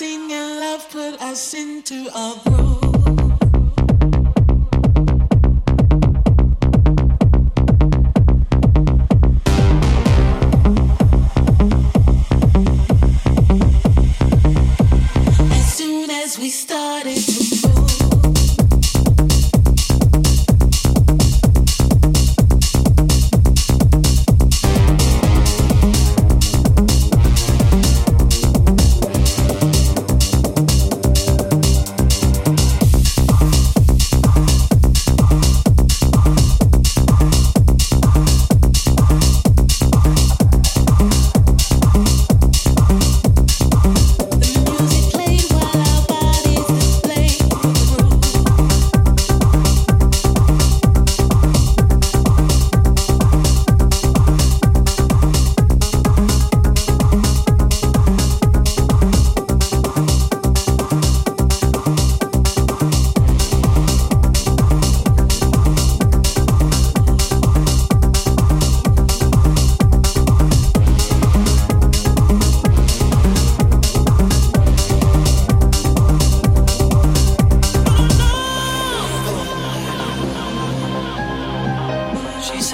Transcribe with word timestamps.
Your 0.00 0.60
love 0.60 0.90
put 0.90 1.22
us 1.22 1.54
into 1.54 2.08
a 2.12 2.40
groove. 2.44 2.83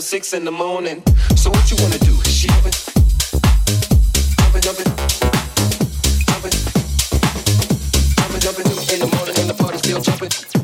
Six 0.06 0.34
in 0.34 0.46
the 0.46 0.52
morning. 0.52 1.02
So 1.36 1.50
what 1.50 1.72
you 1.72 1.78
wanna 1.82 1.98
do? 1.98 2.14
She 2.26 2.48
jumping, 2.48 2.72
jumping, 4.38 4.62
jumping, 4.62 4.86
jumping, 6.28 6.52
jumping, 8.16 8.40
jumping 8.40 8.68
in 8.94 9.00
the 9.00 9.10
morning, 9.16 9.36
and 9.40 9.50
the 9.50 9.56
party 9.58 9.78
still 9.80 10.02
jumping. 10.02 10.55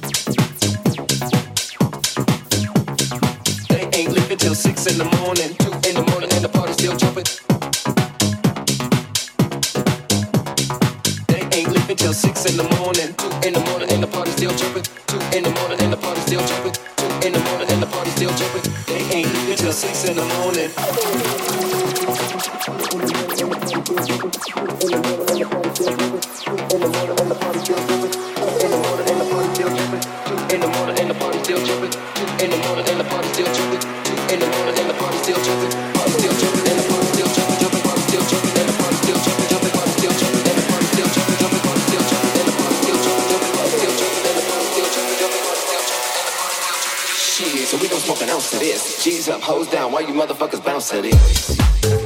this. 48.62 49.04
G's 49.04 49.28
up, 49.28 49.42
hoes 49.42 49.68
down, 49.68 49.92
why 49.92 50.02
you 50.02 50.14
motherfuckers 50.14 50.64
bounce 50.64 50.90
to 50.92 51.02
this? 51.02 52.01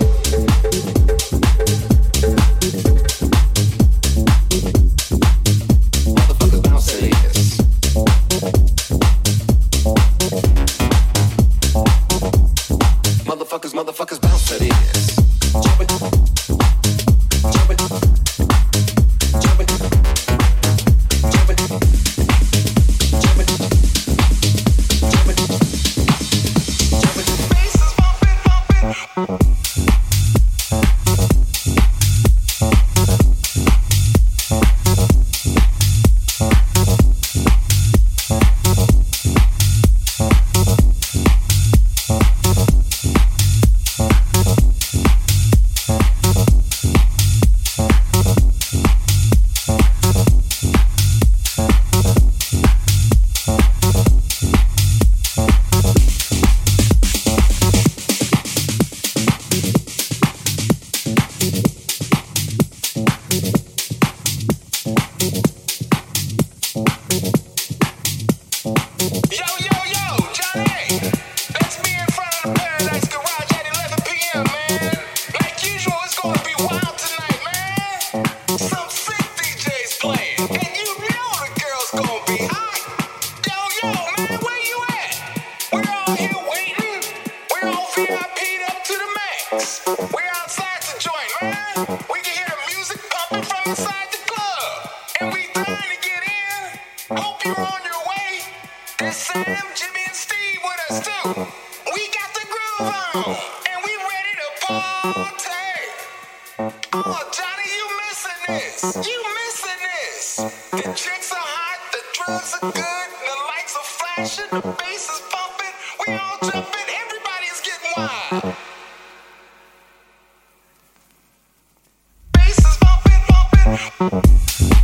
Ваш 123.75 123.91
Ваш 123.99 124.74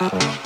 Uh-oh. 0.00 0.36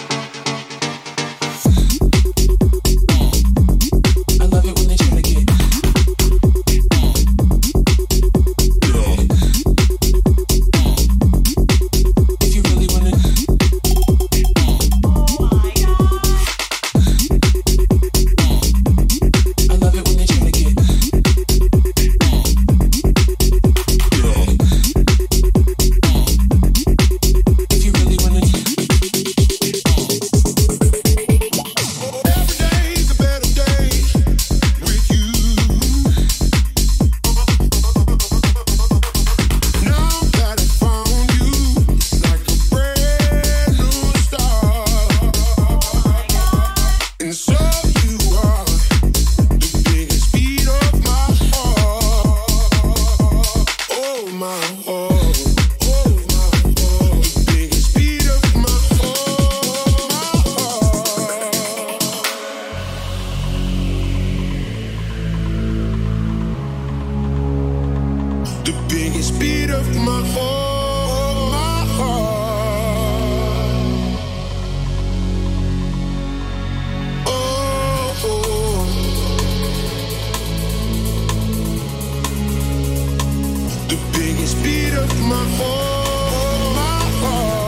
It's 84.45 84.53
beat 84.57 84.93
of 84.93 85.09
my 85.23 85.43
heart. 85.57 86.77
My 86.77 87.01
heart. 87.23 87.64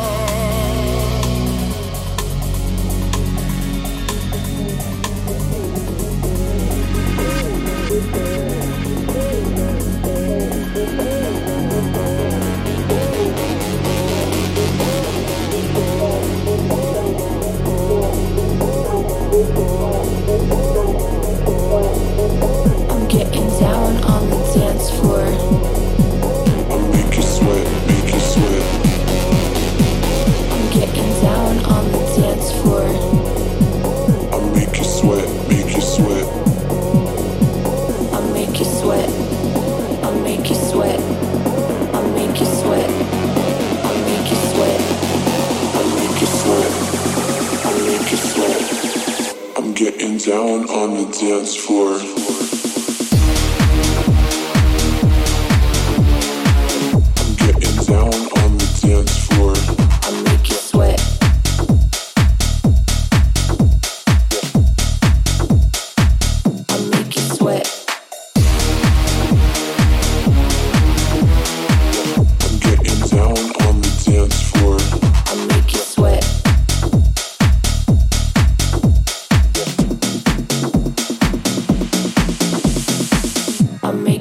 Down 50.36 50.68
on 50.68 50.90
the 50.92 51.18
dance 51.18 51.56
floor. 51.56 52.25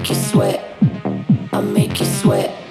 make 0.06 0.16
you 0.16 0.24
sweat. 0.24 0.78
I 1.52 1.62
make 1.62 2.00
you 2.00 2.06
sweat. 2.06 2.65